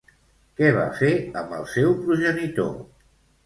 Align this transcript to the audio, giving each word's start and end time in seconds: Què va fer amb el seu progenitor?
Què 0.59 0.69
va 0.77 0.85
fer 1.01 1.11
amb 1.43 1.55
el 1.59 1.69
seu 1.77 1.95
progenitor? 2.03 2.77